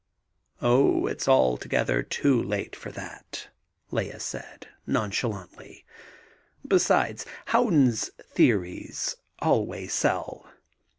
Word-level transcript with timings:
"Oh, 0.63 1.05
it's 1.05 1.27
altogether 1.27 2.01
too 2.01 2.41
late 2.41 2.75
for 2.75 2.89
that" 2.91 3.49
Lea 3.91 4.17
said, 4.17 4.67
nonchalantly. 4.87 5.85
"Besides, 6.67 7.23
Howden's 7.45 8.09
theories 8.19 9.15
always 9.39 9.93
sell." 9.93 10.51